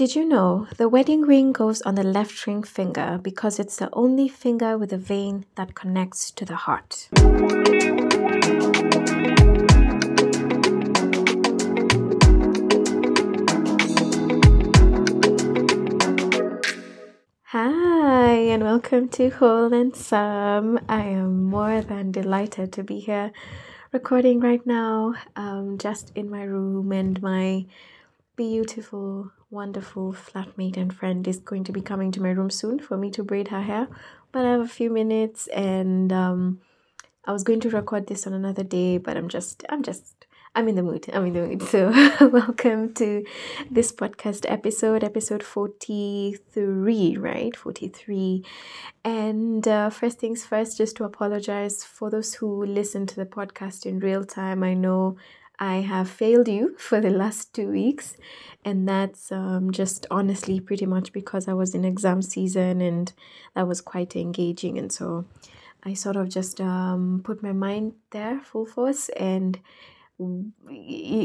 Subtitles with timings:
[0.00, 3.90] Did you know the wedding ring goes on the left ring finger because it's the
[3.92, 7.10] only finger with a vein that connects to the heart?
[17.48, 20.80] Hi, and welcome to Whole and Some.
[20.88, 23.32] I am more than delighted to be here
[23.92, 27.66] recording right now, um, just in my room, and my
[28.34, 32.96] beautiful, wonderful flatmate and friend is going to be coming to my room soon for
[32.96, 33.88] me to braid her hair.
[34.32, 36.60] But I have a few minutes, and um,
[37.24, 40.20] I was going to record this on another day, but I'm just, I'm just
[40.54, 41.08] I'm in the mood.
[41.12, 41.62] I'm in the mood.
[41.68, 41.90] So,
[42.28, 43.24] welcome to
[43.70, 47.56] this podcast episode, episode 43, right?
[47.56, 48.44] 43.
[49.04, 53.86] And uh, first things first, just to apologize for those who listen to the podcast
[53.86, 54.64] in real time.
[54.64, 55.16] I know
[55.60, 58.16] I have failed you for the last two weeks,
[58.64, 63.12] and that's um, just honestly pretty much because I was in exam season and
[63.54, 64.78] that was quite engaging.
[64.78, 65.26] And so,
[65.82, 69.58] I sort of just um, put my mind there full force and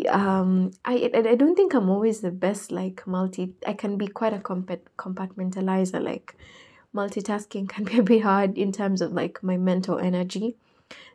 [0.09, 4.31] um I I don't think I'm always the best like multi I can be quite
[4.31, 6.37] a compartmentalizer like
[6.95, 10.55] multitasking can be a bit hard in terms of like my mental energy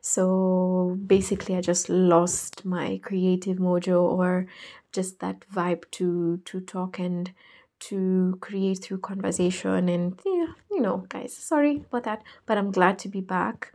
[0.00, 4.46] so basically I just lost my creative mojo or
[4.92, 7.32] just that vibe to to talk and
[7.80, 12.98] to create through conversation and yeah you know guys sorry about that but I'm glad
[13.00, 13.72] to be back.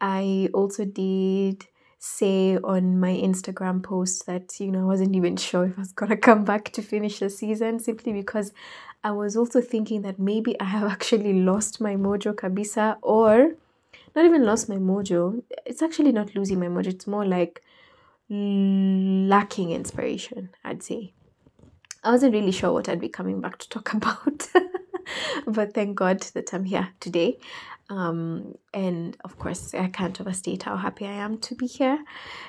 [0.00, 1.66] I also did
[1.98, 5.92] say on my Instagram post that, you know, I wasn't even sure if I was
[5.92, 8.52] to come back to finish the season simply because
[9.02, 13.52] I was also thinking that maybe I have actually lost my mojo kabisa or
[14.16, 15.42] not even lost my mojo.
[15.64, 17.62] It's actually not losing my mojo, it's more like
[18.28, 21.12] lacking inspiration, I'd say.
[22.02, 24.48] I wasn't really sure what I'd be coming back to talk about,
[25.46, 27.38] but thank God that I'm here today.
[27.88, 32.02] Um, and of course, I can't overstate how happy I am to be here.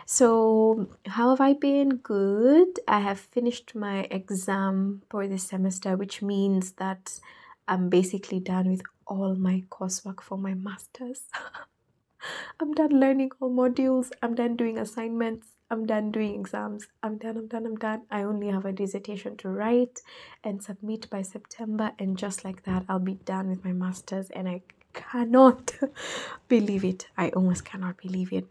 [0.08, 1.98] So, how have I been?
[1.98, 2.80] Good.
[2.88, 7.20] I have finished my exam for this semester, which means that
[7.68, 11.24] I'm basically done with all my coursework for my master's.
[12.60, 16.88] I'm done learning all modules, I'm done doing assignments, I'm done doing exams.
[17.04, 18.04] I'm done, I'm done, I'm done.
[18.10, 20.00] I only have a dissertation to write
[20.44, 24.48] and submit by September, and just like that, I'll be done with my master's, and
[24.48, 24.62] I
[24.94, 25.76] cannot
[26.48, 27.08] believe it.
[27.18, 28.48] I almost cannot believe it.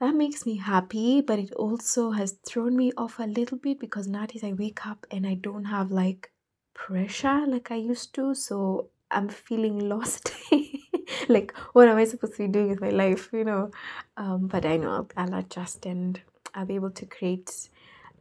[0.00, 4.06] That makes me happy, but it also has thrown me off a little bit because
[4.06, 6.30] nowadays I wake up and I don't have like
[6.76, 8.34] pressure like I used to.
[8.34, 10.30] So I'm feeling lost.
[11.28, 13.30] like, what am I supposed to be doing with my life?
[13.32, 13.70] You know,
[14.16, 16.20] um, but I know I'll, I'll adjust and
[16.54, 17.70] I'll be able to create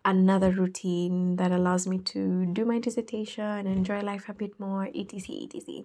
[0.04, 4.88] another routine that allows me to do my dissertation and enjoy life a bit more,
[4.94, 5.48] etc.
[5.54, 5.84] etc.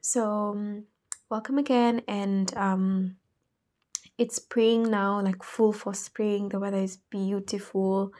[0.00, 0.84] So, um,
[1.28, 3.16] welcome again, and um,
[4.18, 6.48] it's spring now, like full for spring.
[6.48, 8.12] The weather is beautiful.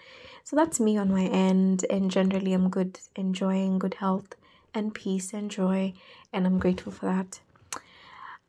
[0.45, 4.35] So, that's me on my end, and generally, I'm good, enjoying good health
[4.75, 5.93] and peace and joy,
[6.33, 7.41] and I'm grateful for that.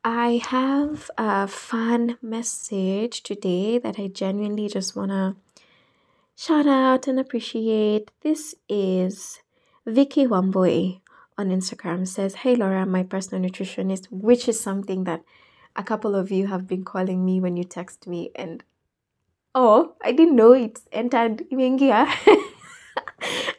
[0.04, 5.36] I have a fun message today that I genuinely just want to
[6.36, 8.10] shout out and appreciate.
[8.20, 9.40] This is
[9.86, 11.00] Vicky Wambui
[11.38, 15.22] on Instagram says, Hey Laura, my personal nutritionist, which is something that
[15.76, 18.30] a couple of you have been calling me when you text me.
[18.34, 18.62] And
[19.54, 22.06] oh, I didn't know it's entered Imengia.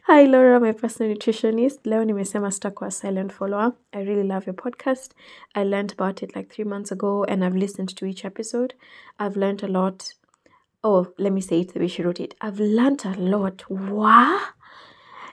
[0.07, 1.85] Hi Laura, my personal nutritionist.
[1.85, 3.73] Leo nimesema sitakuwa silent follower.
[3.93, 5.11] I really love your podcast.
[5.55, 8.75] I learned about it like three months ago and I've listened to each episode.
[9.19, 10.13] I've learned a lot.
[10.83, 12.35] Oh, let me say it the way she wrote it.
[12.39, 13.63] I've learned a lot.
[13.69, 14.41] Wow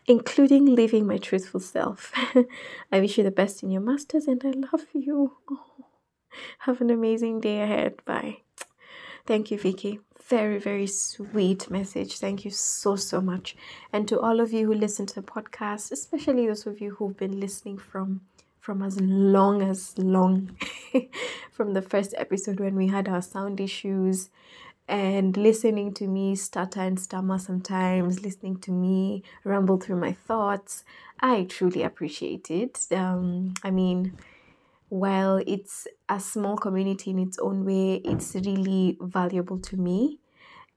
[0.07, 2.13] including living my truthful self.
[2.93, 5.33] I wish you the best in your masters and I love you.
[5.51, 5.61] Oh,
[6.61, 8.05] have an amazing day ahead.
[8.05, 8.39] Bye.
[9.27, 10.01] Thank you, Vicky.
[10.29, 12.19] Very, very sweet message.
[12.19, 13.57] Thank you so, so much.
[13.93, 17.17] And to all of you who listen to the podcast, especially those of you who've
[17.17, 18.23] been listening from
[18.61, 20.57] from as long as long
[21.51, 24.31] from the first episode when we had our sound issues
[24.87, 30.85] and listening to me stutter and stammer sometimes, listening to me ramble through my thoughts.
[31.21, 32.87] I truly appreciate it.
[32.93, 34.17] Um, I mean,
[34.93, 40.19] while it's a small community in its own way, it's really valuable to me.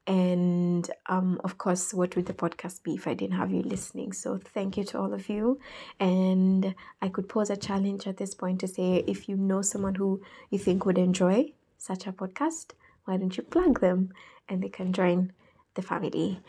[0.08, 4.14] And um, of course, what would the podcast be if I didn't have you listening?
[4.14, 5.60] So, thank you to all of you.
[6.00, 9.96] And I could pose a challenge at this point to say if you know someone
[9.96, 12.68] who you think would enjoy such a podcast,
[13.04, 14.14] why don't you plug them
[14.48, 15.34] and they can join
[15.74, 16.40] the family?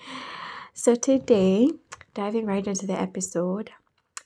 [0.73, 1.71] So, today,
[2.15, 3.73] diving right into the episode.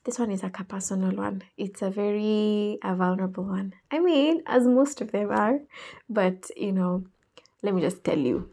[0.04, 1.42] This one is like a personal one.
[1.58, 3.74] It's a very a vulnerable one.
[3.90, 5.60] I mean, as most of them are,
[6.08, 7.04] but you know,
[7.62, 8.50] let me just tell you.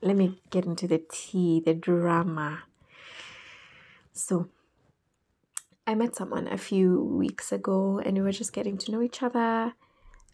[0.00, 2.62] Let me get into the tea, the drama.
[4.12, 4.48] So,
[5.88, 9.22] I met someone a few weeks ago and we were just getting to know each
[9.22, 9.72] other.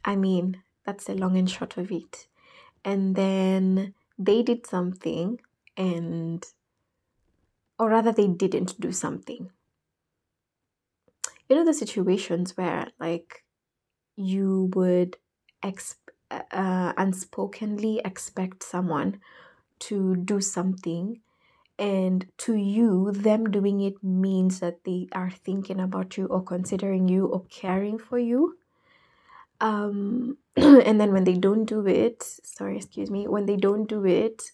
[0.05, 2.27] I mean, that's the long and short of it.
[2.85, 5.41] And then they did something
[5.77, 6.45] and
[7.79, 9.51] or rather they didn't do something
[11.49, 13.45] you know the situations where like
[14.17, 15.17] you would
[15.63, 15.97] ex-
[16.31, 19.21] uh, unspokenly expect someone
[19.79, 21.21] to do something
[21.79, 27.09] and to you them doing it means that they are thinking about you or considering
[27.09, 28.57] you or caring for you.
[29.61, 34.05] Um and then when they don't do it sorry excuse me when they don't do
[34.07, 34.53] it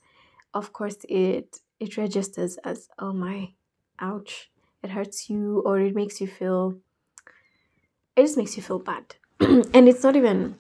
[0.55, 3.53] of course it it registers as oh my
[3.99, 4.51] ouch
[4.83, 6.77] it hurts you or it makes you feel
[8.17, 9.17] it just makes you feel bad.
[9.41, 10.57] And it's not even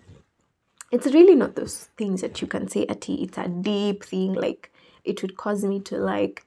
[0.90, 4.72] it's really not those things that you can say at it's a deep thing like
[5.05, 6.44] it would cause me to like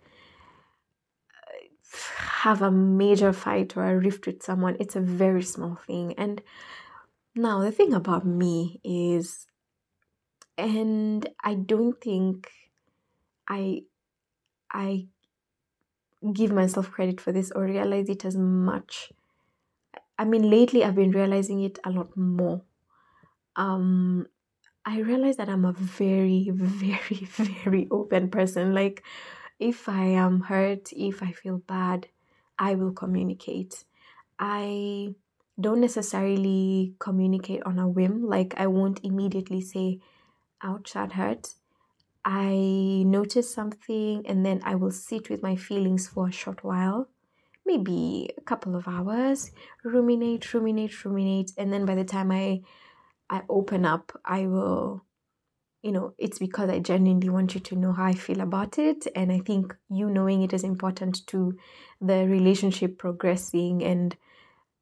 [2.18, 4.76] have a major fight or a rift with someone.
[4.80, 6.14] It's a very small thing.
[6.18, 6.42] And
[7.36, 9.48] now the thing about me is
[10.58, 12.52] and i don't think
[13.50, 13.82] i
[14.72, 15.08] i
[16.32, 19.12] give myself credit for this or realize it as much
[20.18, 22.62] I mean, lately I've been realizing it a lot more.
[23.56, 24.28] Um,
[24.86, 28.74] I realize that I'm a very, very, very open person.
[28.74, 29.04] Like,
[29.60, 32.08] if I am hurt, if I feel bad,
[32.60, 33.86] I will communicate.
[34.40, 35.16] I
[35.60, 38.28] don't necessarily communicate on a whim.
[38.28, 40.00] Like, I won't immediately say,
[40.62, 41.54] ouch, that hurt.
[42.26, 47.10] I notice something and then I will sit with my feelings for a short while
[47.66, 49.52] maybe a couple of hours
[49.84, 52.62] ruminate ruminate ruminate and then by the time i
[53.30, 55.04] i open up i will
[55.82, 59.08] you know it's because i genuinely want you to know how i feel about it
[59.16, 61.58] and i think you knowing it is important to
[62.02, 64.16] the relationship progressing and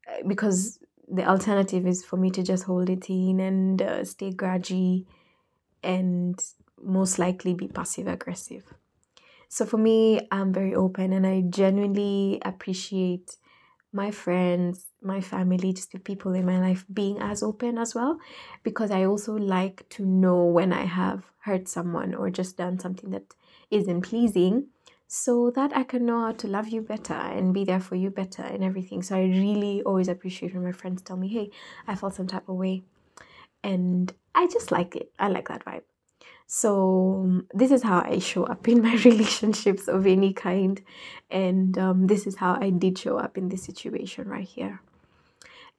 [0.08, 0.78] uh, because
[1.08, 5.04] the alternative is for me to just hold it in and uh, stay grudgy
[5.82, 6.40] and
[6.82, 8.64] most likely be passive aggressive
[9.52, 13.36] so for me, I'm very open and I genuinely appreciate
[13.92, 18.18] my friends, my family, just the people in my life being as open as well
[18.62, 23.10] because I also like to know when I have hurt someone or just done something
[23.10, 23.34] that
[23.70, 24.68] isn't pleasing
[25.06, 28.08] so that I can know how to love you better and be there for you
[28.08, 29.02] better and everything.
[29.02, 31.50] So I really always appreciate when my friends tell me, hey,
[31.86, 32.84] I felt some type of way.
[33.62, 35.12] And I just like it.
[35.18, 35.82] I like that vibe.
[36.54, 40.82] So, this is how I show up in my relationships of any kind.
[41.30, 44.82] And um, this is how I did show up in this situation right here.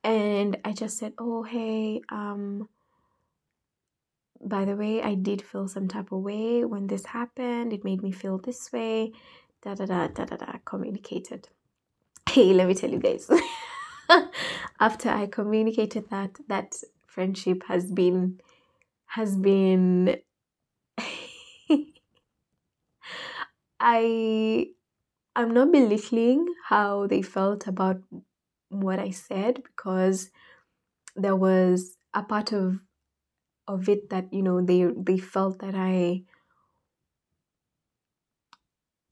[0.04, 2.70] And I just said, Oh, hey, um,
[4.42, 7.72] by the way, I did feel some type of way when this happened.
[7.72, 9.12] It made me feel this way.
[9.62, 10.54] Da da da da da da.
[10.66, 11.50] Communicated.
[12.28, 13.30] Hey, let me tell you guys.
[14.80, 16.74] After I communicated that, that
[17.06, 18.42] friendship has been
[19.06, 20.18] has been
[23.84, 24.68] I
[25.36, 28.02] I'm not belittling how they felt about
[28.70, 30.32] what I said because
[31.16, 32.80] there was a part of
[33.68, 36.24] of it that you know they they felt that I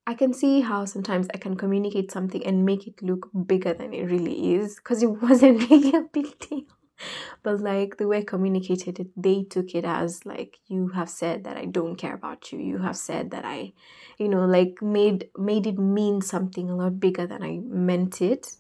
[0.08, 3.94] I can see how sometimes I can communicate something and make it look bigger than
[3.94, 6.64] it really is because it wasn't really a big deal
[7.44, 11.44] but like the way I communicated it, they took it as like you have said
[11.46, 12.60] that I don't care about you.
[12.60, 13.74] You have said that I,
[14.18, 18.56] you know, like made made it mean something a lot bigger than I meant it.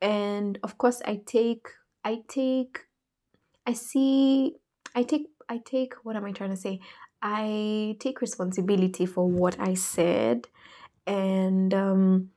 [0.00, 1.68] And of course I take
[2.04, 2.80] I take
[3.66, 4.54] I see
[4.94, 6.80] I take I take what am I trying to say?
[7.20, 10.46] I take responsibility for what I said
[11.06, 12.30] and um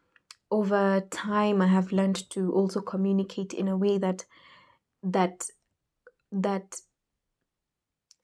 [0.50, 4.26] over time I have learned to also communicate in a way that
[5.04, 5.46] that
[6.32, 6.82] that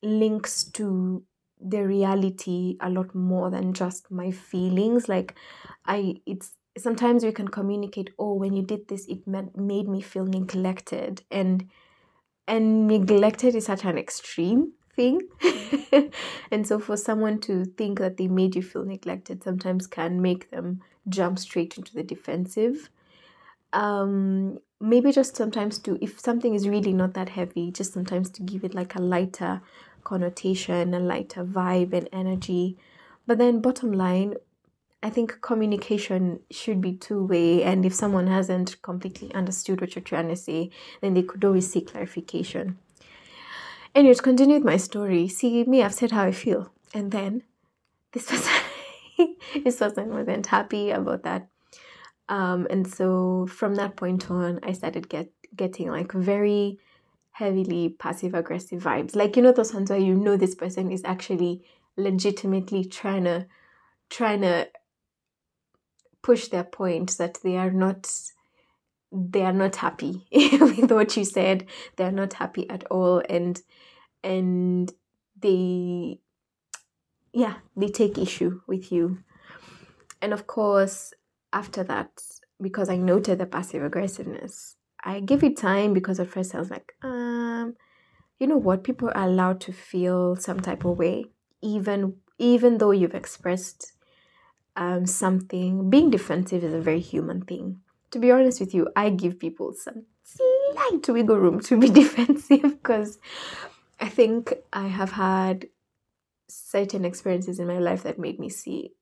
[0.03, 1.23] links to
[1.59, 5.09] the reality a lot more than just my feelings.
[5.09, 5.35] Like
[5.85, 10.25] i it's sometimes we can communicate oh when you did this it made me feel
[10.25, 11.67] neglected and
[12.47, 15.21] and neglected is such an extreme thing.
[16.51, 20.51] And so for someone to think that they made you feel neglected sometimes can make
[20.51, 22.89] them jump straight into the defensive
[23.73, 28.43] um maybe just sometimes to if something is really not that heavy just sometimes to
[28.43, 29.61] give it like a lighter
[30.03, 32.77] connotation a lighter vibe and energy.
[33.25, 34.35] But then bottom line
[35.03, 40.03] I think communication should be two way, and if someone hasn't completely understood what you're
[40.03, 40.71] trying to say,
[41.01, 42.79] then they could always seek clarification.
[43.93, 47.43] Anyway, to continue with my story, see me, I've said how I feel, and then
[48.11, 48.53] this person,
[49.63, 51.47] this person wasn't happy about that,
[52.29, 56.79] um, and so from that point on, I started get getting like very
[57.31, 61.03] heavily passive aggressive vibes, like you know those ones where you know this person is
[61.05, 61.63] actually
[61.95, 63.45] legitimately trying to
[64.09, 64.67] trying to
[66.21, 68.11] push their point that they are not
[69.11, 71.65] they are not happy with what you said.
[71.95, 73.23] They're not happy at all.
[73.29, 73.61] And
[74.23, 74.91] and
[75.39, 76.19] they
[77.31, 79.19] yeah they take issue with you.
[80.21, 81.13] And of course
[81.53, 82.09] after that
[82.61, 86.69] because i noted the passive aggressiveness i give it time because at first i was
[86.69, 87.75] like um
[88.39, 91.25] you know what people are allowed to feel some type of way
[91.61, 93.93] even even though you've expressed
[94.77, 97.81] um, something, being defensive is a very human thing.
[98.11, 102.61] To be honest with you, I give people some slight wiggle room to be defensive
[102.61, 103.17] because
[103.99, 105.67] I think I have had
[106.47, 108.93] certain experiences in my life that made me see,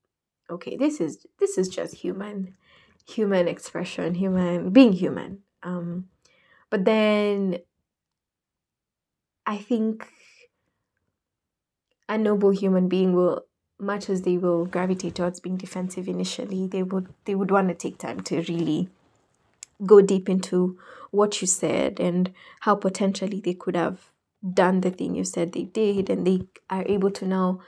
[0.50, 2.56] okay, this is this is just human,
[3.08, 5.40] human expression, human being human.
[5.64, 6.10] Um,
[6.70, 7.60] but then
[9.46, 10.08] I think
[12.08, 13.46] a noble human being will
[13.80, 17.74] much as they will gravitate towards being defensive initially, they would they would want to
[17.74, 18.90] take time to really
[19.86, 20.78] go deep into
[21.12, 24.12] what you said and how potentially they could have
[24.54, 27.60] done the thing you said they did and they are able to now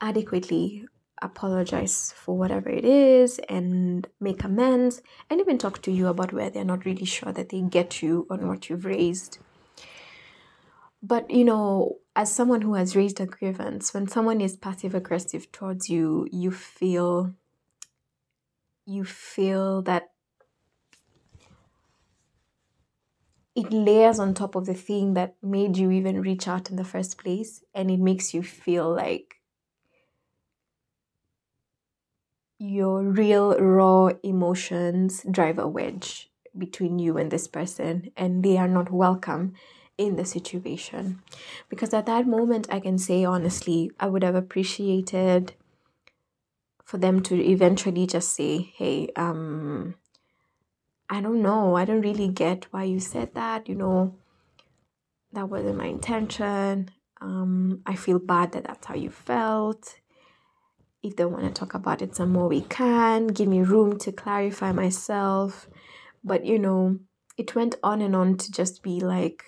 [0.00, 0.86] adequately
[1.22, 6.50] apologize for whatever it is and make amends and even talk to you about where
[6.50, 9.38] they're not really sure that they get you on what you've raised.
[11.02, 15.50] But you know as someone who has raised a grievance when someone is passive aggressive
[15.50, 17.34] towards you you feel
[18.84, 20.10] you feel that
[23.54, 26.84] it layers on top of the thing that made you even reach out in the
[26.84, 29.41] first place and it makes you feel like
[32.62, 38.68] your real raw emotions drive a wedge between you and this person and they are
[38.68, 39.52] not welcome
[39.98, 41.20] in the situation.
[41.68, 45.54] Because at that moment, I can say honestly, I would have appreciated
[46.84, 49.96] for them to eventually just say, hey, um,
[51.10, 54.14] I don't know, I don't really get why you said that, you know,
[55.32, 56.92] that wasn't my intention.
[57.20, 59.96] Um, I feel bad that that's how you felt.
[61.02, 63.26] If they want to talk about it some more, we can.
[63.26, 65.68] Give me room to clarify myself.
[66.22, 66.98] But, you know,
[67.36, 69.42] it went on and on to just be like,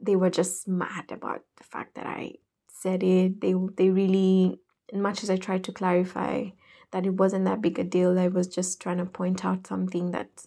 [0.00, 2.34] they were just mad about the fact that I
[2.68, 3.40] said it.
[3.40, 4.60] They they really,
[4.92, 6.50] much as I tried to clarify
[6.92, 10.12] that it wasn't that big a deal, I was just trying to point out something
[10.12, 10.46] that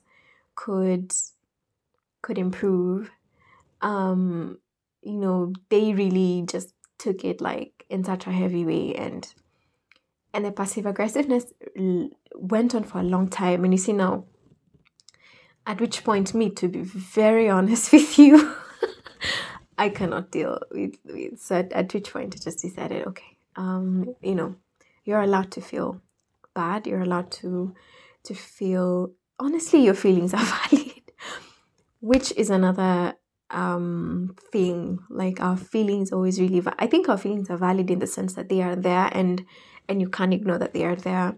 [0.55, 1.13] could
[2.21, 3.11] could improve.
[3.81, 4.59] Um,
[5.01, 9.33] you know, they really just took it like in such a heavy way and
[10.33, 11.45] and the passive aggressiveness
[12.35, 14.25] went on for a long time and you see now
[15.65, 18.55] at which point me to be very honest with you
[19.79, 24.13] I cannot deal with, with so at, at which point I just decided, okay, um,
[24.21, 24.55] you know,
[25.05, 26.01] you're allowed to feel
[26.53, 26.85] bad.
[26.85, 27.73] You're allowed to
[28.23, 31.01] to feel honestly your feelings are valid,
[32.01, 33.15] which is another
[33.49, 34.99] um thing.
[35.09, 38.33] Like our feelings always really va- I think our feelings are valid in the sense
[38.33, 39.45] that they are there and
[39.89, 41.35] and you can't ignore that they are there.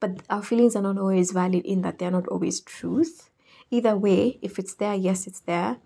[0.00, 3.30] But our feelings are not always valid in that they're not always truth.
[3.70, 5.76] Either way, if it's there, yes, it's there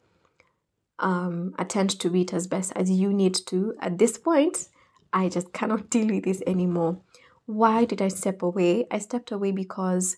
[0.99, 3.75] um, attend to it as best as you need to.
[3.81, 4.69] At this point,
[5.13, 6.99] I just cannot deal with this anymore.
[7.47, 8.87] Why did I step away?
[8.91, 10.17] I stepped away because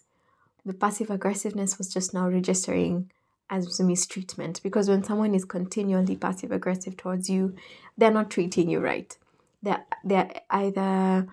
[0.65, 3.11] the passive aggressiveness was just now registering
[3.51, 4.63] as mistreatment.
[4.63, 7.55] Because when someone is continually passive aggressive towards you,
[7.97, 9.17] they're not treating you right.
[9.63, 11.27] They're, they're either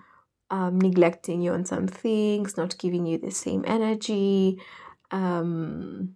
[0.54, 4.60] um, neglecting you on some things, not giving you the same energy,
[5.10, 6.14] um,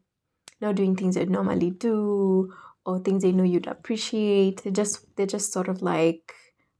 [0.60, 2.54] not doing things they normally do,
[2.86, 4.62] or things they know you'd appreciate.
[4.62, 6.34] They just they're just sort of like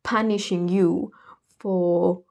[0.05, 1.11] punishing you
[1.59, 2.23] for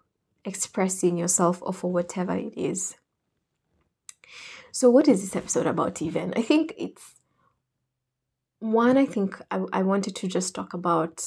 [0.46, 2.96] expressing yourself or for whatever it is.
[4.72, 6.34] So what is this episode about even?
[6.38, 7.16] I think it's
[8.60, 11.22] one, I think I, I wanted to just talk about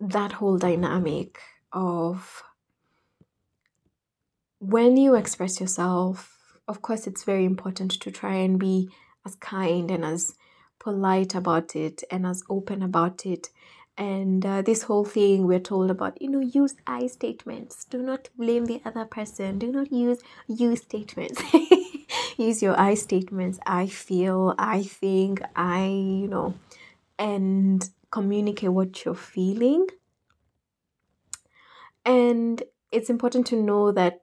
[0.00, 1.38] that whole dynamic
[1.76, 2.42] of
[4.58, 8.88] when you express yourself, of course, it's very important to try and be
[9.24, 10.34] as kind and as
[10.78, 13.50] polite about it and as open about it.
[13.98, 17.84] And uh, this whole thing we're told about you know use i statements.
[17.86, 19.58] Do not blame the other person.
[19.58, 20.18] Do not use
[20.48, 21.42] you statements.
[22.36, 23.58] Use your i statements.
[23.66, 26.54] I feel i think i you know
[27.18, 29.86] and communicate what you're feeling
[32.06, 34.20] and it's important to know that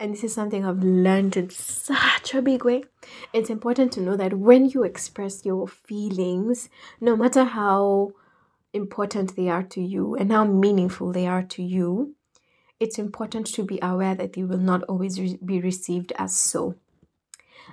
[0.00, 2.84] and this is something I've learned in such a big way.
[3.32, 6.68] It's important to know that when you express your feelings,
[7.00, 8.10] no matter how
[8.72, 12.16] important they are to you and how meaningful they are to you,
[12.80, 16.74] it's important to be aware that they will not always re- be received as so.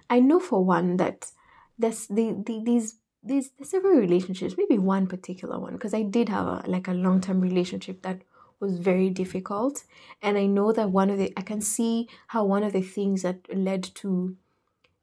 [0.09, 1.31] I know for one that
[1.77, 6.45] there's the, the these these several relationships, maybe one particular one, because I did have
[6.45, 8.21] a like a long term relationship that
[8.62, 9.84] was very difficult,
[10.22, 13.24] and I know that one of the I can see how one of the things
[13.24, 14.38] that led to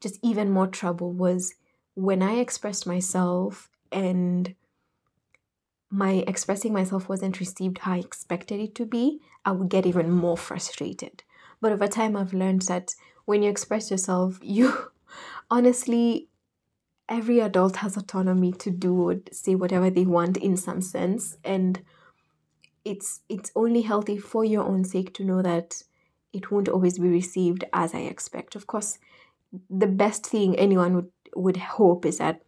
[0.01, 1.55] just even more trouble was
[1.95, 4.55] when I expressed myself and
[5.91, 10.11] my expressing myself wasn't received how I expected it to be, I would get even
[10.11, 11.23] more frustrated.
[11.61, 14.91] But over time, I've learned that when you express yourself, you
[15.51, 16.29] honestly,
[17.09, 21.39] every adult has autonomy to do or say whatever they want in some sense.
[21.43, 21.83] And
[22.89, 25.83] it's it's only healthy for your own sake to know that
[26.33, 28.57] it won't always be received as I expect.
[28.57, 28.99] Of course,
[29.71, 32.43] the best thing anyone would, would hope is that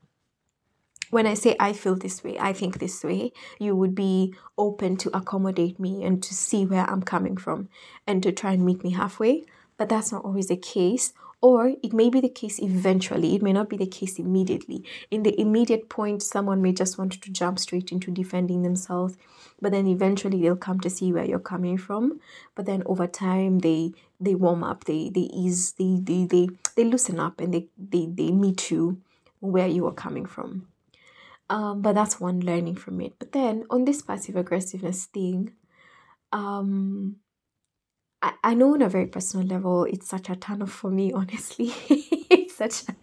[1.10, 4.96] when I say I feel this way, I think this way, you would be open
[4.98, 7.68] to accommodate me and to see where I'm coming from
[8.06, 9.44] and to try and meet me halfway.
[9.76, 11.12] But that's not always the case.
[11.42, 14.84] Or it may be the case eventually, it may not be the case immediately.
[15.10, 19.16] In the immediate point, someone may just want to jump straight into defending themselves,
[19.58, 22.20] but then eventually they'll come to see where you're coming from.
[22.54, 26.84] But then over time, they they warm up, they they ease, they they they, they
[26.84, 29.00] loosen up, and they, they they meet you
[29.40, 30.66] where you are coming from.
[31.48, 33.14] Um, but that's one learning from it.
[33.18, 35.52] But then on this passive aggressiveness thing,
[36.32, 37.16] um,
[38.22, 41.12] I, I know on a very personal level, it's such a turn off for me,
[41.20, 41.72] honestly.
[41.88, 42.96] it's such a,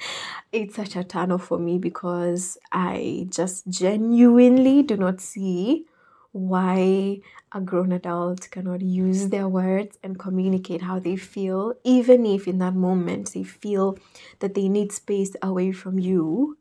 [0.51, 5.85] it's such a turn off for me because I just genuinely do not see
[6.31, 7.19] why
[7.51, 12.59] a grown adult cannot use their words and communicate how they feel, even if in
[12.59, 13.97] that moment they feel
[14.39, 16.57] that they need space away from you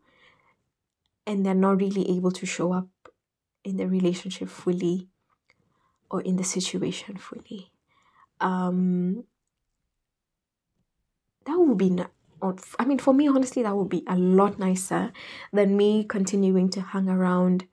[1.27, 2.89] and they're not really able to show up
[3.65, 5.09] in the relationship fully
[6.09, 7.73] or in the situation fully.
[8.41, 9.25] Um,
[11.47, 11.97] that would be,
[12.79, 15.13] I mean, for me, honestly, that would be a lot nicer
[15.53, 17.67] than me continuing to hang around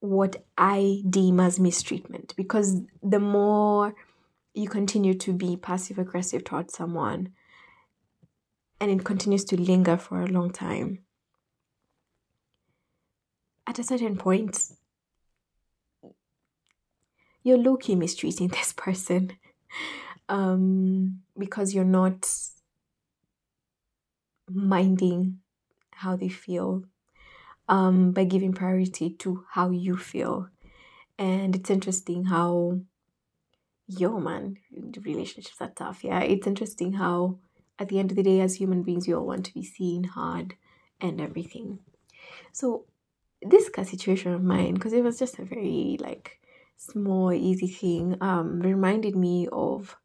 [0.00, 2.34] what I deem as mistreatment.
[2.36, 3.94] Because the more
[4.54, 7.32] you continue to be passive aggressive towards someone,
[8.80, 11.00] and it continues to linger for a long time.
[13.66, 14.72] At a certain point,
[17.42, 19.32] you're low key mistreating this person
[20.28, 22.28] um, because you're not
[24.48, 25.38] minding
[25.92, 26.84] how they feel
[27.68, 30.48] um, by giving priority to how you feel.
[31.18, 32.80] And it's interesting how,
[33.86, 34.56] yo, man,
[35.04, 36.02] relationships are tough.
[36.02, 37.38] Yeah, it's interesting how
[37.78, 40.04] at the end of the day, as human beings, we all want to be seen,
[40.04, 40.54] heard,
[41.00, 41.78] and everything.
[42.52, 42.86] So
[43.40, 46.41] this situation of mine, because it was just a very like
[46.76, 49.96] small, easy thing, um, reminded me of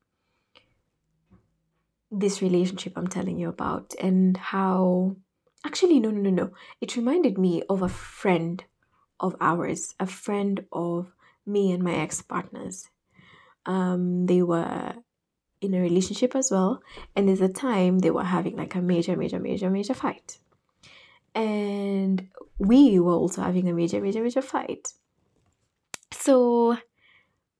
[2.10, 5.18] this relationship I'm telling you about and how
[5.66, 6.52] actually no no no no.
[6.80, 8.64] It reminded me of a friend
[9.20, 11.12] of ours, a friend of
[11.46, 12.90] me and my ex-partners.
[13.66, 14.94] Um, they were
[15.62, 16.82] in a relationship as well.
[17.16, 20.38] And there's a time they were having like a major, major, major, major fight.
[21.34, 24.94] And we were also having a major, major, major fight.
[26.12, 26.78] So,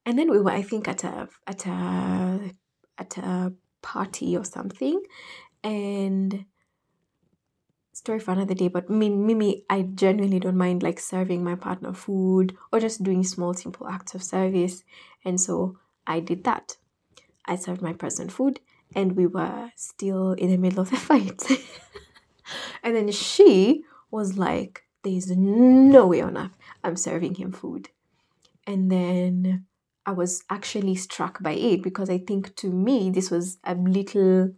[0.06, 2.54] and then we were, I think, at a at a
[2.98, 5.02] at a party or something,
[5.62, 6.44] and
[7.92, 8.68] story for another day.
[8.68, 13.24] But me, Mimi, I genuinely don't mind like serving my partner food or just doing
[13.24, 14.84] small, simple acts of service,
[15.24, 16.76] and so I did that.
[17.44, 18.60] I served my person food
[18.94, 21.42] and we were still in the middle of the fight.
[22.82, 27.88] and then she was like, There's no way on earth I'm serving him food.
[28.68, 29.64] And then
[30.06, 34.52] I was actually struck by it because I think to me this was a little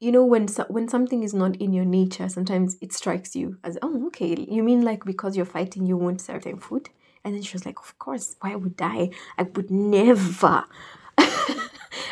[0.00, 3.58] you know when so, when something is not in your nature sometimes it strikes you
[3.64, 4.46] as oh okay.
[4.48, 6.88] You mean like because you're fighting you won't serve them food?
[7.24, 8.36] And then she was like of course.
[8.40, 9.10] Why would i?
[9.36, 10.64] I would never.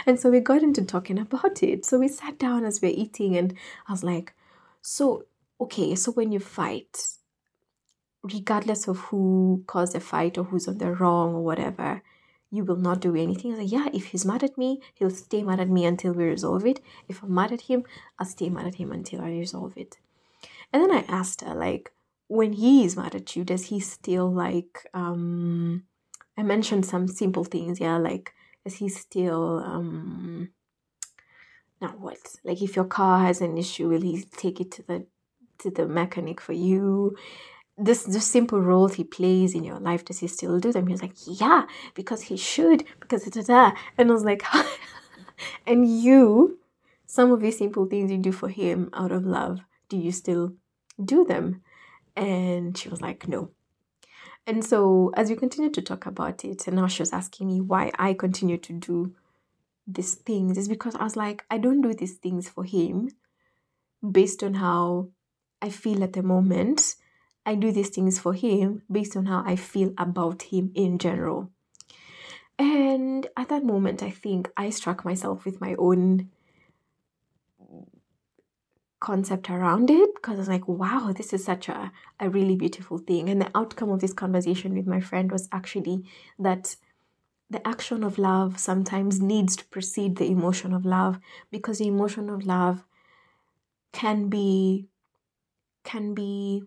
[0.07, 1.85] And so we got into talking about it.
[1.85, 3.55] So we sat down as we are eating, and
[3.89, 4.35] I was like,
[4.81, 5.27] So,
[5.61, 7.09] okay, so when you fight,
[8.23, 12.03] regardless of who caused the fight or who's on the wrong or whatever,
[12.51, 13.55] you will not do anything.
[13.55, 16.25] I Like, yeah, if he's mad at me, he'll stay mad at me until we
[16.25, 16.81] resolve it.
[17.09, 17.85] If I'm mad at him,
[18.19, 19.99] I'll stay mad at him until I resolve it.
[20.73, 21.93] And then I asked her, like,
[22.33, 25.85] when he is mad at you, does he still like um
[26.39, 28.33] I mentioned some simple things, yeah, like
[28.65, 30.49] does he still um
[31.81, 32.37] now what?
[32.43, 35.07] Like if your car has an issue, will he take it to the
[35.59, 37.17] to the mechanic for you?
[37.85, 40.87] This the simple roles he plays in your life, does he still do them?
[40.87, 41.65] He was like, Yeah,
[41.95, 43.73] because he should, because da, da.
[43.99, 44.45] and I was like,
[45.67, 46.59] and you,
[47.07, 50.55] some of these simple things you do for him out of love, do you still
[51.03, 51.63] do them?
[52.17, 53.51] And she was like, no.
[54.47, 57.61] And so as we continued to talk about it, and now she was asking me
[57.61, 59.15] why I continue to do
[59.87, 63.11] these things, is because I was like, I don't do these things for him
[64.09, 65.09] based on how
[65.61, 66.97] I feel at the moment.
[67.45, 71.51] I do these things for him based on how I feel about him in general.
[72.59, 76.31] And at that moment, I think I struck myself with my own
[79.01, 82.99] concept around it because I was like, wow, this is such a, a really beautiful
[82.99, 83.29] thing.
[83.29, 86.05] And the outcome of this conversation with my friend was actually
[86.39, 86.77] that
[87.51, 91.19] the action of love sometimes needs to precede the emotion of love
[91.51, 92.85] because the emotion of love
[93.93, 94.87] can be
[95.85, 96.63] can be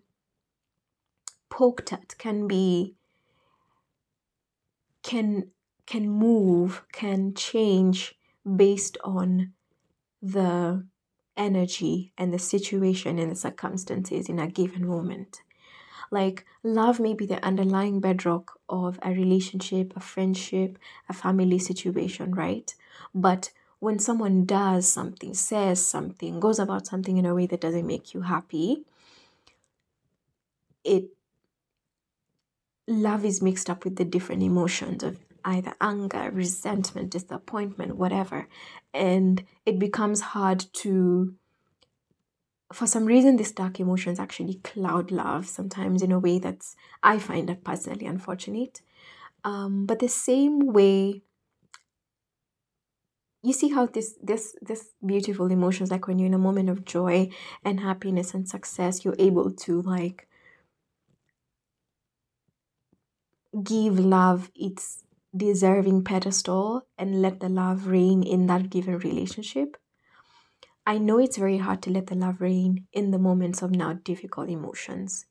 [1.56, 2.94] poked at can be
[5.02, 5.48] can
[5.86, 8.14] can move can change
[8.44, 9.52] based on
[10.20, 10.84] the
[11.36, 15.42] energy and the situation and the circumstances in a given moment.
[16.10, 22.34] Like, love may be the underlying bedrock of a relationship, a friendship, a family situation,
[22.34, 22.74] right?
[23.14, 27.86] But when someone does something, says something, goes about something in a way that doesn't
[27.86, 28.84] make you happy,
[30.84, 31.15] it
[32.86, 38.48] love is mixed up with the different emotions of either anger, resentment, disappointment, whatever.
[38.92, 41.34] And it becomes hard to,
[42.72, 47.18] for some reason, these dark emotions actually cloud love sometimes in a way that's, I
[47.18, 48.80] find that personally unfortunate.
[49.44, 51.22] Um, but the same way,
[53.42, 56.84] you see how this this this beautiful emotions like when you're in a moment of
[56.84, 57.28] joy
[57.64, 60.26] and happiness and success you're able to like
[63.62, 65.04] give love its
[65.36, 69.76] deserving pedestal and let the love reign in that given relationship.
[70.86, 73.94] I know it's very hard to let the love reign in the moments of now
[73.94, 75.26] difficult emotions.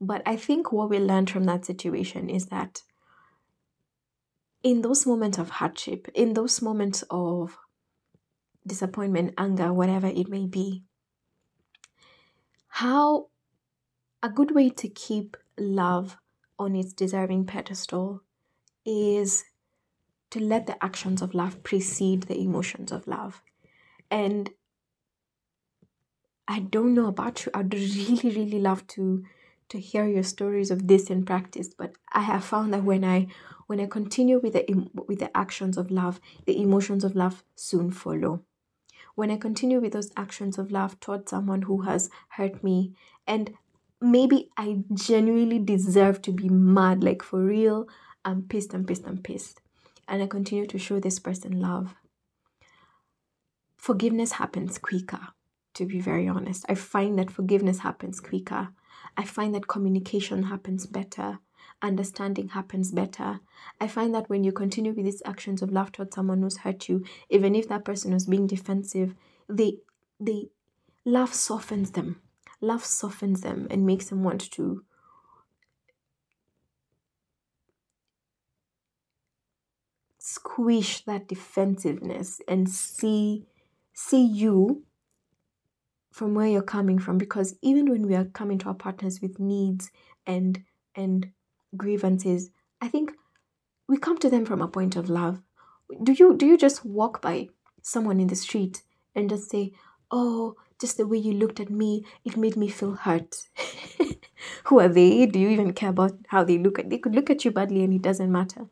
[0.00, 2.82] But I think what we learned from that situation is that
[4.62, 7.58] in those moments of hardship, in those moments of
[8.66, 10.84] disappointment, anger, whatever it may be,
[12.68, 13.28] how
[14.22, 16.18] a good way to keep love
[16.60, 18.22] on its deserving pedestal
[18.84, 19.44] is
[20.30, 23.42] to let the actions of love precede the emotions of love.
[24.10, 24.50] And
[26.46, 27.52] I don't know about you.
[27.54, 29.24] I'd really, really love to
[29.70, 31.68] to hear your stories of this in practice.
[31.72, 33.28] But I have found that when I
[33.66, 34.64] when I continue with the
[35.08, 38.42] with the actions of love, the emotions of love soon follow.
[39.14, 42.94] When I continue with those actions of love towards someone who has hurt me,
[43.26, 43.54] and
[44.00, 47.88] maybe I genuinely deserve to be mad, like for real,
[48.24, 49.60] I'm pissed, I'm pissed, I'm pissed.
[50.08, 51.94] And I continue to show this person love.
[53.76, 55.20] Forgiveness happens quicker,
[55.74, 56.66] to be very honest.
[56.68, 58.68] I find that forgiveness happens quicker.
[59.16, 61.38] I find that communication happens better.
[61.82, 63.40] Understanding happens better.
[63.80, 66.88] I find that when you continue with these actions of love towards someone who's hurt
[66.88, 69.14] you, even if that person was being defensive,
[69.48, 69.78] they
[70.18, 70.48] they
[71.06, 72.20] love softens them.
[72.60, 74.84] Love softens them and makes them want to
[80.18, 83.46] squish that defensiveness and see
[83.92, 84.84] see you
[86.12, 87.18] from where you're coming from.
[87.18, 89.90] Because even when we are coming to our partners with needs
[90.26, 90.62] and
[90.94, 91.30] and
[91.76, 93.12] grievances i think
[93.90, 95.42] we come to them from a point of love.
[96.02, 97.48] Do you do you just walk by
[97.82, 98.82] someone in the street
[99.16, 99.72] and just say
[100.12, 103.36] oh just the way you looked at me it made me feel hurt
[104.64, 107.30] who are they do you even care about how they look at they could look
[107.30, 108.66] at you badly and it doesn't matter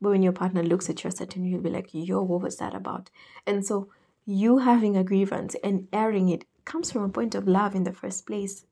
[0.00, 2.56] but when your partner looks at you a certain you'll be like, yo, what was
[2.56, 3.10] that about?
[3.46, 3.88] And so
[4.24, 7.92] you having a grievance and airing it comes from a point of love in the
[7.92, 8.64] first place.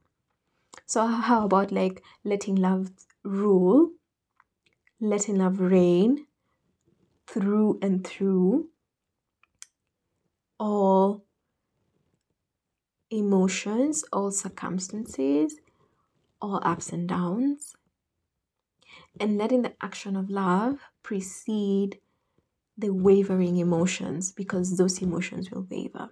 [0.86, 2.90] So how about like letting love
[3.24, 3.90] rule,
[5.00, 6.26] letting love reign
[7.26, 8.68] through and through
[10.58, 10.97] all
[13.10, 15.56] emotions, all circumstances,
[16.40, 17.74] all ups and downs
[19.20, 21.98] and letting the action of love precede
[22.76, 26.10] the wavering emotions because those emotions will waver.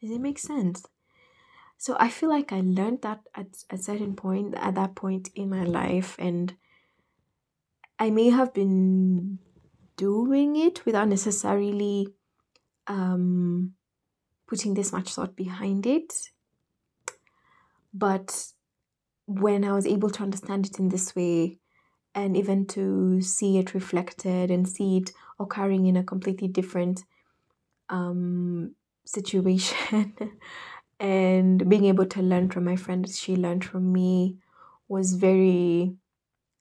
[0.00, 0.86] Does it make sense?
[1.76, 5.50] So I feel like I learned that at a certain point, at that point in
[5.50, 6.54] my life, and
[7.98, 9.38] I may have been
[9.96, 12.08] doing it without necessarily
[12.86, 13.74] um,
[14.52, 16.12] putting this much thought behind it.
[17.94, 18.48] But
[19.26, 21.56] when I was able to understand it in this way,
[22.14, 27.02] and even to see it reflected and see it occurring in a completely different
[27.88, 28.74] um,
[29.06, 30.14] situation
[31.00, 34.36] and being able to learn from my friend she learned from me
[34.86, 35.96] was very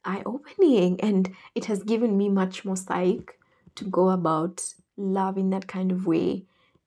[0.05, 3.37] eye-opening and it has given me much more psych
[3.75, 4.63] to go about
[4.95, 6.45] love in that kind of way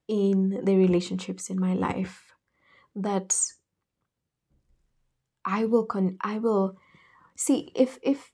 [0.08, 2.34] in the relationships in my life
[2.94, 3.36] that
[5.44, 6.76] i will con i will
[7.36, 8.32] see if if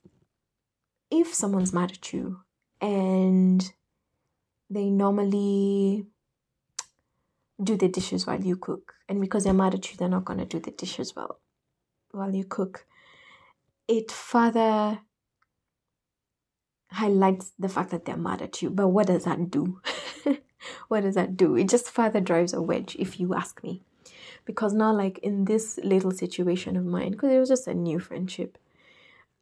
[1.09, 2.39] if someone's mad at you
[2.79, 3.73] and
[4.69, 6.05] they normally
[7.63, 10.39] do the dishes while you cook and because they're mad at you they're not going
[10.39, 11.39] to do the dishes well
[12.11, 12.85] while you cook
[13.87, 14.99] it further
[16.91, 18.69] highlights the fact that they're mad at you.
[18.69, 19.81] But what does that do
[20.87, 23.81] what does that do it just further drives a wedge if you ask me
[24.45, 27.99] because now like in this little situation of mine because it was just a new
[27.99, 28.57] friendship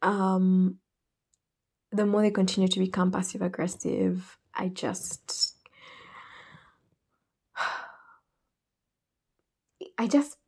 [0.02, 0.78] um
[1.92, 5.54] the more they continue to become passive aggressive, I just
[9.98, 10.38] I just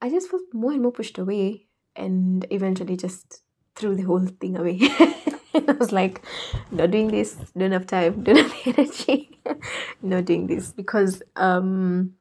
[0.00, 3.42] I just felt more and more pushed away and eventually just
[3.74, 4.80] threw the whole thing away.
[5.68, 6.22] I was like,
[6.70, 9.38] not doing this, don't have time, don't have energy,
[10.02, 10.72] not doing this.
[10.72, 12.14] Because um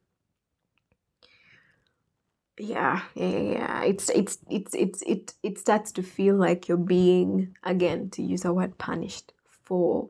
[2.59, 7.55] yeah yeah yeah it's it's it's it's it it starts to feel like you're being
[7.63, 10.09] again to use a word punished for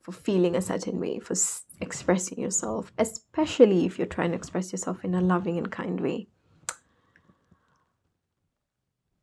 [0.00, 1.34] for feeling a certain way for
[1.80, 6.26] expressing yourself especially if you're trying to express yourself in a loving and kind way.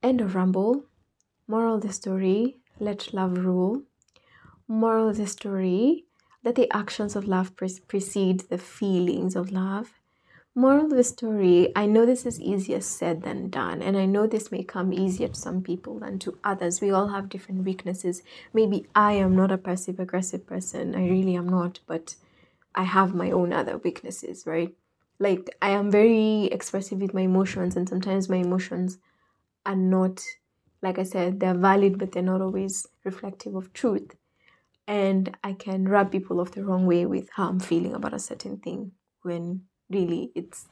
[0.03, 0.85] End of rumble
[1.53, 3.83] moral of the story let love rule
[4.67, 6.05] moral of the story
[6.43, 9.87] let the actions of love pre- precede the feelings of love
[10.53, 14.27] Moral of the story I know this is easier said than done, and I know
[14.27, 16.81] this may come easier to some people than to others.
[16.81, 18.21] We all have different weaknesses.
[18.53, 22.15] Maybe I am not a passive aggressive person, I really am not, but
[22.75, 24.75] I have my own other weaknesses, right?
[25.19, 28.97] Like, I am very expressive with my emotions, and sometimes my emotions
[29.65, 30.21] are not,
[30.81, 34.15] like I said, they're valid, but they're not always reflective of truth.
[34.87, 38.19] And I can rub people off the wrong way with how I'm feeling about a
[38.19, 38.91] certain thing
[39.21, 40.65] when really it's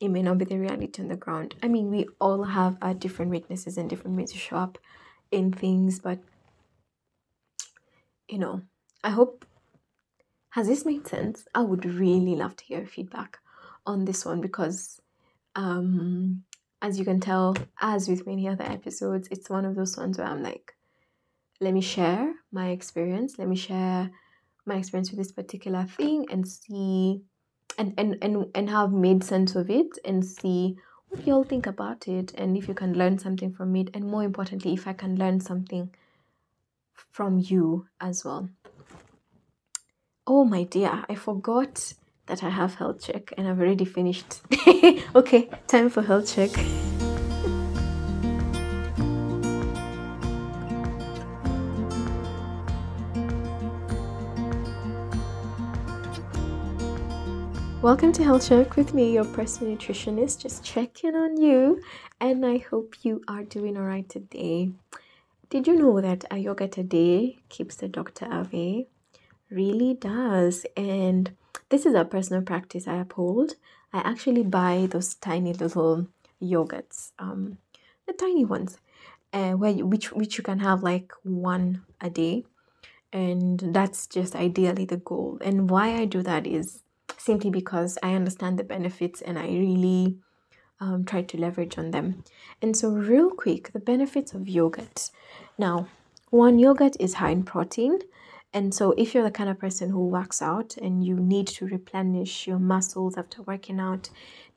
[0.00, 1.54] it may not be the reality on the ground.
[1.62, 4.78] I mean, we all have our different weaknesses and different ways to show up
[5.30, 6.18] in things, but
[8.28, 8.62] you know,
[9.04, 9.46] I hope
[10.50, 11.46] has this made sense?
[11.54, 13.38] I would really love to hear feedback
[13.86, 15.00] on this one because
[15.54, 16.42] um
[16.82, 20.26] as you can tell, as with many other episodes, it's one of those ones where
[20.26, 20.74] I'm like,
[21.60, 24.10] let me share my experience, let me share
[24.66, 27.22] my experience with this particular thing and see
[27.78, 30.76] and and and, and have made sense of it and see
[31.08, 34.22] what y'all think about it and if you can learn something from it and more
[34.22, 35.92] importantly if i can learn something
[36.94, 38.48] from you as well.
[40.26, 41.94] Oh my dear i forgot
[42.32, 44.40] that i have health check and i've already finished
[45.14, 46.50] okay time for health check
[57.82, 61.82] Welcome to Health Check with me, your personal nutritionist, just checking on you,
[62.20, 64.70] and I hope you are doing all right today.
[65.50, 68.86] Did you know that a yogurt a day keeps the doctor away?
[69.50, 71.32] Really does, and
[71.72, 73.54] this is a personal practice I uphold.
[73.94, 76.06] I actually buy those tiny little
[76.40, 77.56] yogurts, um,
[78.06, 78.76] the tiny ones,
[79.32, 82.44] uh, where you, which which you can have like one a day,
[83.10, 85.38] and that's just ideally the goal.
[85.40, 86.82] And why I do that is
[87.16, 90.18] simply because I understand the benefits and I really
[90.78, 92.22] um, try to leverage on them.
[92.60, 95.10] And so, real quick, the benefits of yogurt.
[95.56, 95.88] Now,
[96.28, 98.00] one, yogurt is high in protein.
[98.54, 101.66] And so, if you're the kind of person who works out and you need to
[101.66, 104.10] replenish your muscles after working out,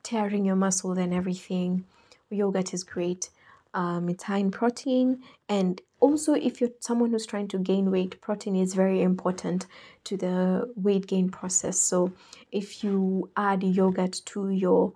[0.03, 1.85] tearing your muscles and everything,
[2.29, 3.29] yogurt is great.
[3.73, 8.21] Um, it's high in protein and also if you're someone who's trying to gain weight
[8.21, 9.65] protein is very important
[10.05, 12.13] to the weight gain process so
[12.53, 14.93] if you add yogurt to your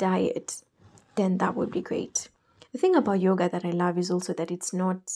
[0.00, 0.62] diet,
[1.14, 2.28] then that would be great.
[2.72, 5.12] The thing about yoga that I love is also that it's not,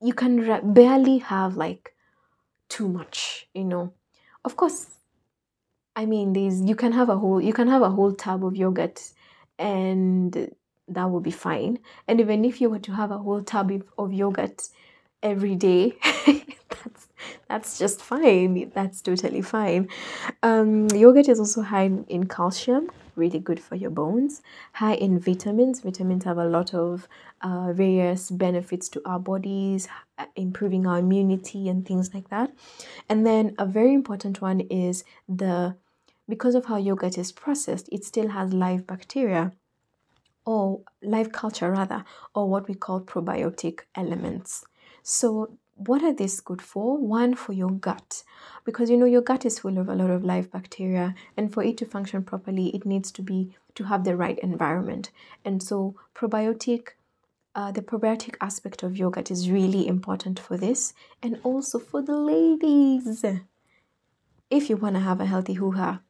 [0.00, 1.94] you can barely have like
[2.68, 3.92] too much, you know.
[4.44, 4.86] Of course,
[5.96, 8.56] I mean, there's you can have a whole you can have a whole tub of
[8.56, 9.02] yogurt,
[9.58, 10.54] and
[10.88, 11.78] that will be fine.
[12.06, 14.68] And even if you were to have a whole tub of yogurt
[15.22, 15.98] every day,
[16.68, 17.08] that's
[17.48, 18.70] that's just fine.
[18.74, 19.88] That's totally fine.
[20.42, 24.40] Um, yogurt is also high in calcium, really good for your bones.
[24.72, 25.80] High in vitamins.
[25.80, 27.08] Vitamins have a lot of
[27.42, 32.52] uh, various benefits to our bodies, uh, improving our immunity and things like that.
[33.08, 35.76] And then a very important one is the
[36.28, 39.52] because of how yogurt is processed, it still has live bacteria
[40.44, 42.04] or live culture rather,
[42.34, 44.64] or what we call probiotic elements.
[45.02, 46.98] So what are these good for?
[46.98, 48.24] One, for your gut,
[48.64, 51.62] because you know your gut is full of a lot of live bacteria, and for
[51.62, 55.10] it to function properly, it needs to be to have the right environment.
[55.44, 56.88] And so, probiotic,
[57.54, 62.16] uh, the probiotic aspect of yogurt is really important for this, and also for the
[62.16, 63.24] ladies.
[64.50, 66.00] If you want to have a healthy hoo ha,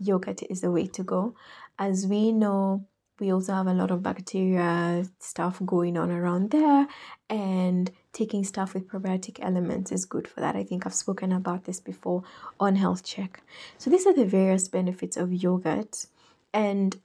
[0.00, 1.36] yogurt is the way to go.
[1.78, 2.86] As we know,
[3.22, 6.88] we also have a lot of bacteria stuff going on around there
[7.30, 10.56] and taking stuff with probiotic elements is good for that.
[10.56, 12.24] I think i've spoken about this before
[12.58, 13.40] on health check.
[13.78, 16.06] So these are the various benefits of yogurt
[16.52, 17.00] and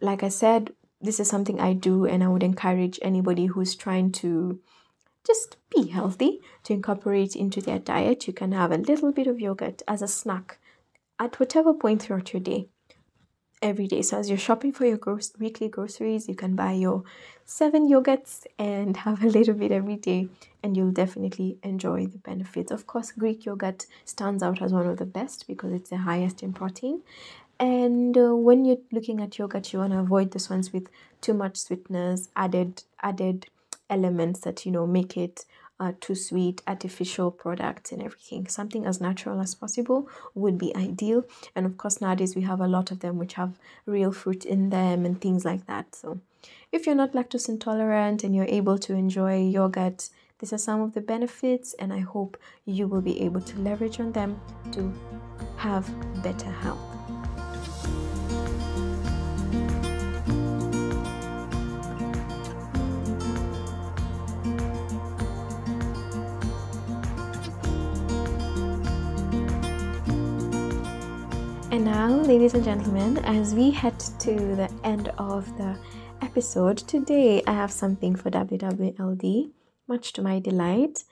[0.00, 4.12] like i said this is something i do and i would encourage anybody who's trying
[4.12, 4.60] to
[5.26, 8.28] just be healthy to incorporate into their diet.
[8.28, 10.58] You can have a little bit of yogurt as a snack
[11.18, 12.68] at whatever point throughout your day
[13.62, 14.02] every day.
[14.02, 17.04] So as you're shopping for your gross- weekly groceries, you can buy your
[17.44, 20.28] seven yogurts and have a little bit every day,
[20.62, 22.70] and you'll definitely enjoy the benefits.
[22.70, 26.42] Of course, Greek yogurt stands out as one of the best because it's the highest
[26.42, 27.02] in protein.
[27.58, 30.88] And uh, when you're looking at yogurt, you want to avoid those ones with
[31.20, 33.46] too much sweetness, added added
[33.88, 35.44] elements that you know make it
[35.78, 38.48] uh, too sweet, artificial products, and everything.
[38.48, 41.24] Something as natural as possible would be ideal.
[41.54, 44.70] And of course, nowadays we have a lot of them which have real fruit in
[44.70, 45.94] them and things like that.
[45.94, 46.20] So,
[46.72, 50.08] if you're not lactose intolerant and you're able to enjoy yogurt,
[50.38, 52.36] these are some of the benefits, and I hope
[52.66, 54.38] you will be able to leverage on them
[54.72, 54.92] to
[55.56, 55.88] have
[56.22, 56.95] better health.
[71.76, 75.76] And now, ladies and gentlemen, as we head to the end of the
[76.22, 79.50] episode, today I have something for WWLD,
[79.86, 81.04] much to my delight.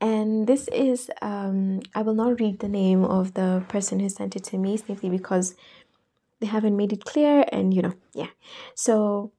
[0.00, 4.36] And this is, um, I will not read the name of the person who sent
[4.36, 5.54] it to me simply because
[6.40, 7.44] they haven't made it clear.
[7.52, 8.30] And, you know, yeah.
[8.74, 9.32] So,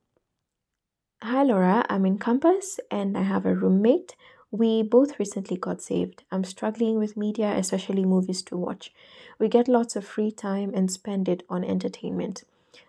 [1.24, 4.16] hi Laura, I'm in campus and I have a roommate.
[4.52, 6.24] We both recently got saved.
[6.32, 8.94] I'm struggling with media, especially movies to watch.
[9.40, 12.44] We get lots of free time and spend it on entertainment.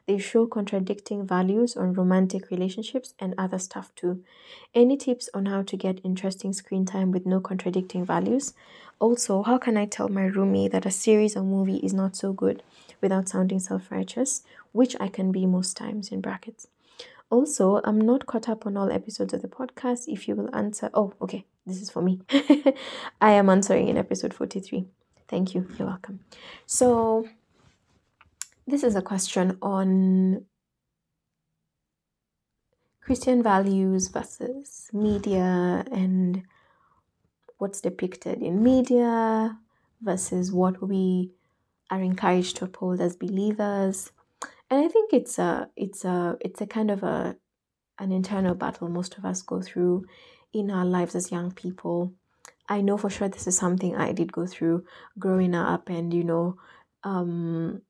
[0.06, 4.22] They show contradicting values on romantic relationships and other stuff too.
[4.74, 8.54] Any tips on how to get interesting screen time with no contradicting values?
[9.00, 12.32] Also, how can I tell my roomie that a series or movie is not so
[12.32, 12.62] good
[13.00, 14.42] without sounding self righteous,
[14.72, 16.68] which I can be most times in brackets?
[17.30, 20.08] Also, I'm not caught up on all episodes of the podcast.
[20.08, 22.20] If you will answer, oh, okay, this is for me.
[23.20, 24.86] I am answering in episode 43.
[25.28, 25.68] Thank you.
[25.78, 26.20] You're welcome.
[26.64, 27.28] So,
[28.66, 30.46] this is a question on
[33.02, 36.42] Christian values versus media and
[37.58, 39.58] what's depicted in media
[40.00, 41.30] versus what we
[41.90, 44.12] are encouraged to uphold as believers.
[44.70, 47.37] And I think it's a it's a it's a kind of a
[47.98, 50.04] an internal battle most of us go through
[50.52, 52.12] in our lives as young people
[52.68, 54.85] I know for sure this is something I did go through
[55.18, 56.57] growing up, and you know,
[57.02, 57.83] um,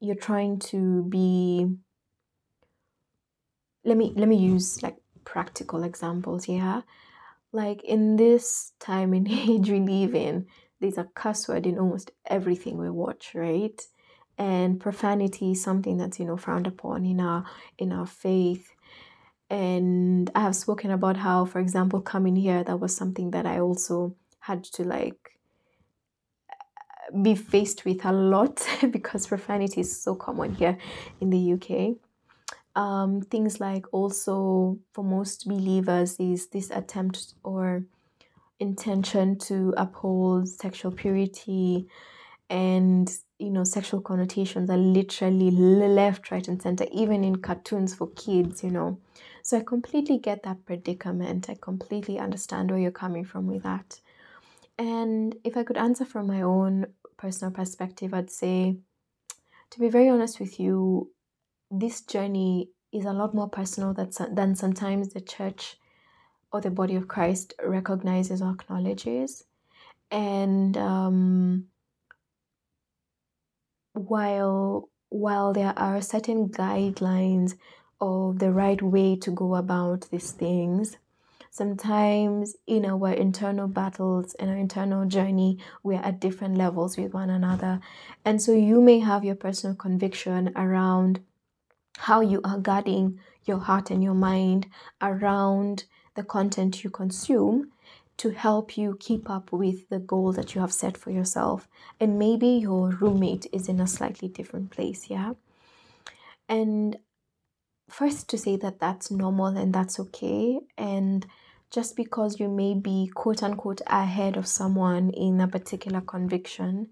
[0.00, 1.66] you're trying to be.
[3.84, 6.84] Let me let me use like practical examples here.
[7.52, 10.46] Like in this time and age we live in,
[10.80, 13.80] there's a cuss word in almost everything we watch, right?
[14.36, 17.44] And profanity is something that's you know frowned upon in our
[17.78, 18.74] in our faith
[19.50, 23.60] and I have spoken about how, for example, coming here, that was something that I
[23.60, 25.38] also had to like
[27.22, 30.78] be faced with a lot because profanity is so common here
[31.20, 31.96] in the UK.
[32.74, 37.84] Um, things like also for most believers is this attempt or
[38.58, 41.86] intention to uphold sexual purity
[42.50, 48.08] and you know sexual connotations are literally left right and center even in cartoons for
[48.10, 48.98] kids you know.
[49.42, 51.50] So i completely get that predicament.
[51.50, 54.00] I completely understand where you're coming from with that.
[54.78, 56.86] And if i could answer from my own
[57.16, 58.76] personal perspective i'd say
[59.70, 61.10] to be very honest with you
[61.70, 65.76] this journey is a lot more personal than, than sometimes the church
[66.52, 69.44] or the body of christ recognizes or acknowledges.
[70.10, 71.66] And um,
[73.94, 77.54] while while there are certain guidelines
[78.00, 80.96] of the right way to go about these things.
[81.50, 87.30] Sometimes in our internal battles and our internal journey we're at different levels with one
[87.30, 87.80] another.
[88.24, 91.20] And so you may have your personal conviction around
[91.98, 94.66] how you are guarding your heart and your mind
[95.00, 95.84] around
[96.16, 97.70] the content you consume
[98.16, 101.68] to help you keep up with the goal that you have set for yourself.
[101.98, 105.32] And maybe your roommate is in a slightly different place, yeah?
[106.48, 106.96] And
[107.88, 110.60] first to say that that's normal and that's okay.
[110.78, 111.26] And
[111.70, 116.88] just because you may be quote unquote ahead of someone in a particular conviction,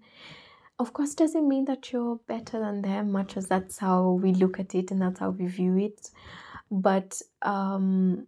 [0.79, 4.59] of course, doesn't mean that you're better than them, much as that's how we look
[4.59, 6.09] at it and that's how we view it.
[6.69, 8.27] But um,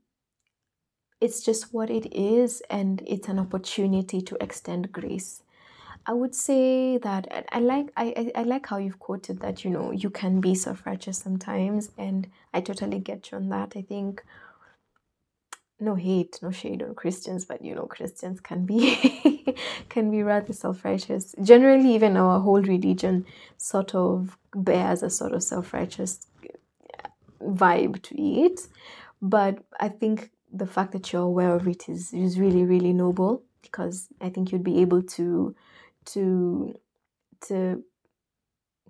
[1.22, 5.42] it's just what it is and it's an opportunity to extend grace.
[6.08, 9.92] I would say that i like i i like how you've quoted that you know
[9.92, 13.74] you can be self-righteous sometimes and i totally get you on that.
[13.76, 14.24] I think
[15.80, 19.56] no hate no shade on christians but you know christians can be
[19.90, 21.36] can be rather self-righteous.
[21.42, 23.26] Generally even our whole religion
[23.58, 26.28] sort of bears a sort of self-righteous
[27.42, 28.62] vibe to it
[29.22, 33.44] but i think the fact that you're aware of it is, is really really noble
[33.62, 35.56] because I think you'd be able to
[36.06, 36.76] to
[37.48, 37.84] to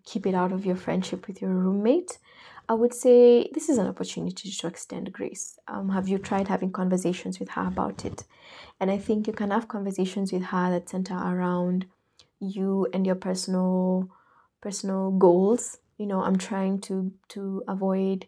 [0.06, 2.20] keep it out of your friendship with your roommate.
[2.68, 5.58] I would say this is an opportunity to extend grace.
[5.68, 8.24] Um, have you tried having conversations with her about it?
[8.80, 11.86] And I think you can have conversations with her that center around
[12.40, 14.10] you and your personal
[14.62, 15.78] personal goals.
[15.98, 18.26] You know, I'm trying to to avoid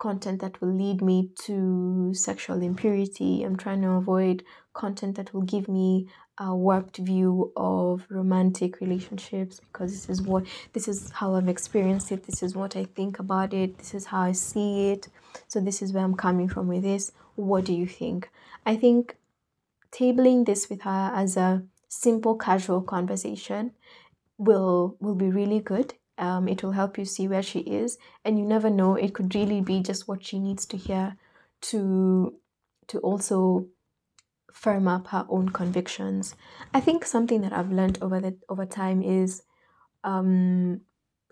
[0.00, 3.44] content that will lead me to sexual impurity.
[3.44, 4.42] I'm trying to avoid
[4.72, 10.44] content that will give me a warped view of romantic relationships because this is what
[10.72, 12.24] this is how I've experienced it.
[12.24, 13.78] This is what I think about it.
[13.78, 15.08] This is how I see it.
[15.48, 17.12] So this is where I'm coming from with this.
[17.36, 18.30] What do you think?
[18.64, 19.16] I think
[19.92, 23.72] tabling this with her as a simple casual conversation
[24.38, 28.38] will will be really good um, it will help you see where she is, and
[28.38, 28.94] you never know.
[28.94, 31.16] It could really be just what she needs to hear
[31.62, 32.34] to
[32.88, 33.66] to also
[34.52, 36.34] firm up her own convictions.
[36.74, 39.42] I think something that I've learned over the over time is
[40.04, 40.82] um,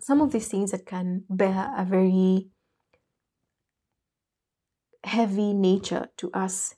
[0.01, 2.47] some of these things that can bear a very
[5.03, 6.75] heavy nature to us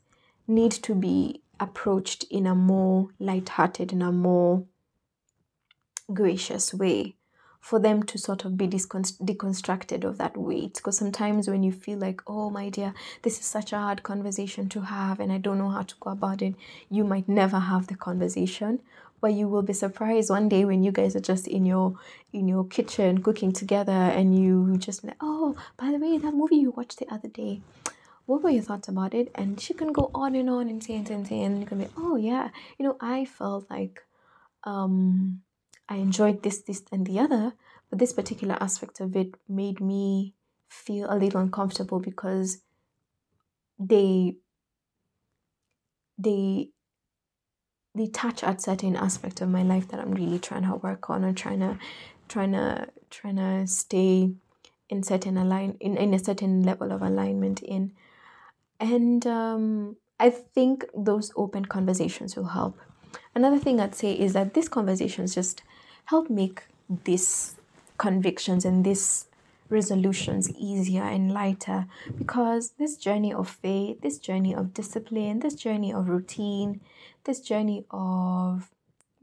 [0.47, 4.66] need to be approached in a more light-hearted, in a more
[6.14, 7.16] gracious way
[7.62, 10.74] for them to sort of be deconstructed of that weight.
[10.74, 14.68] Because sometimes when you feel like, oh my dear, this is such a hard conversation
[14.70, 16.55] to have and I don't know how to go about it,
[16.89, 18.82] you might never have the conversation.
[19.22, 21.99] But you will be surprised one day when you guys are just in your
[22.34, 26.55] in your kitchen cooking together and you just like, oh, by the way, that movie
[26.55, 27.62] you watched the other day,
[28.26, 29.32] what were your thoughts about it?
[29.36, 31.68] And she can go on and on and say and say and say and you
[31.68, 32.49] can be, oh yeah,
[32.80, 34.01] you know, I felt like
[34.64, 35.43] um
[35.91, 37.51] I enjoyed this, this, and the other,
[37.89, 40.33] but this particular aspect of it made me
[40.69, 42.59] feel a little uncomfortable because
[43.77, 44.35] they
[46.17, 46.69] they
[47.93, 51.25] they touch at certain aspect of my life that I'm really trying to work on
[51.25, 51.77] and trying to
[52.29, 54.31] trying to trying to stay
[54.87, 57.91] in certain align in, in a certain level of alignment in
[58.79, 62.77] and um, I think those open conversations will help.
[63.35, 65.63] Another thing I'd say is that these conversations just
[66.06, 66.64] help make
[67.04, 67.56] these
[67.97, 69.28] convictions and these
[69.70, 71.86] resolutions easier and lighter
[72.18, 76.82] because this journey of faith, this journey of discipline, this journey of routine,
[77.24, 78.70] this journey of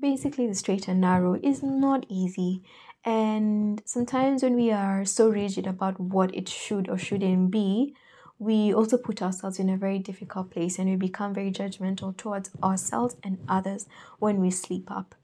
[0.01, 2.62] basically the straight and narrow is not easy.
[3.05, 7.95] And sometimes when we are so rigid about what it should or shouldn't be,
[8.39, 12.51] we also put ourselves in a very difficult place and we become very judgmental towards
[12.62, 13.87] ourselves and others
[14.18, 15.14] when we sleep up.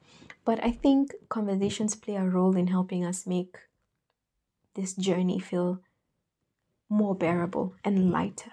[0.44, 3.56] But I think conversations play a role in helping us make
[4.74, 5.80] this journey feel
[6.88, 8.52] more bearable and lighter.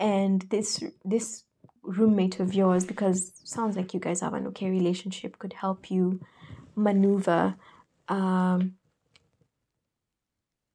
[0.00, 1.44] And this this
[1.82, 6.20] roommate of yours, because sounds like you guys have an okay relationship, could help you
[6.74, 7.54] maneuver
[8.08, 8.74] um,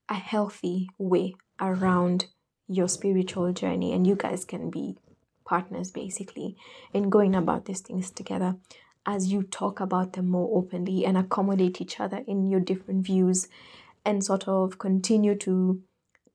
[0.07, 2.27] a healthy way around
[2.67, 4.97] your spiritual journey and you guys can be
[5.45, 6.55] partners basically
[6.93, 8.55] in going about these things together
[9.07, 13.47] as you talk about them more openly and accommodate each other in your different views
[14.05, 15.81] and sort of continue to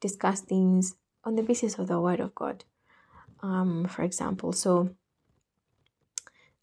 [0.00, 2.64] discuss things on the basis of the word of God.
[3.42, 4.94] Um, for example, so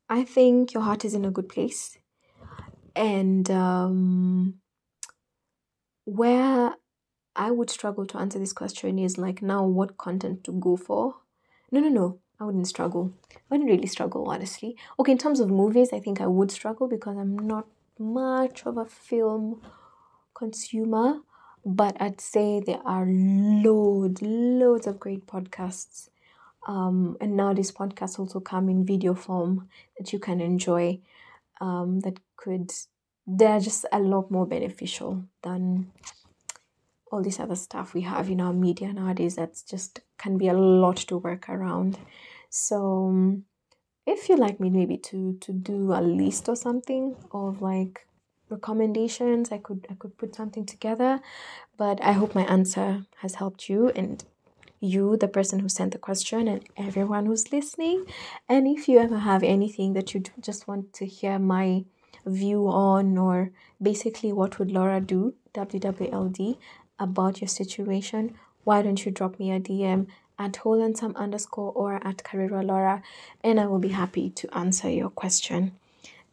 [0.09, 1.97] I think your heart is in a good place,
[2.95, 4.55] and um,
[6.05, 6.73] where
[7.35, 11.15] I would struggle to answer this question is like now what content to go for.
[11.71, 12.19] No, no, no.
[12.39, 13.11] I wouldn't struggle.
[13.33, 14.77] I wouldn't really struggle, honestly.
[14.99, 17.67] Okay, in terms of movies, I think I would struggle because I'm not
[17.97, 19.61] much of a film
[20.33, 21.19] consumer,
[21.65, 26.09] but I'd say there are loads, loads of great podcasts.
[26.67, 29.67] Um, and now these podcasts also come in video form
[29.97, 30.99] that you can enjoy.
[31.59, 32.71] Um, that could,
[33.27, 35.91] they're just a lot more beneficial than
[37.11, 40.53] all this other stuff we have in our media nowadays that's just can be a
[40.53, 41.97] lot to work around.
[42.51, 43.45] So um,
[44.05, 48.07] if you'd like me maybe to to do a list or something of like
[48.49, 51.19] recommendations i could i could put something together
[51.77, 54.25] but i hope my answer has helped you and
[54.79, 58.05] you the person who sent the question and everyone who's listening.
[58.47, 61.85] And if you ever have anything that you just want to hear my
[62.25, 63.51] view on or
[63.81, 66.57] basically what would laura do wwld
[66.99, 70.07] about your situation, why don't you drop me a DM
[70.37, 73.03] at Holensome underscore or at Karwirwa Laura,
[73.43, 75.73] and I will be happy to answer your question.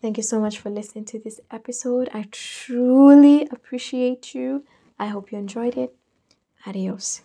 [0.00, 2.08] Thank you so much for listening to this episode.
[2.14, 4.64] I truly appreciate you.
[4.98, 5.94] I hope you enjoyed it.
[6.66, 7.22] Adios.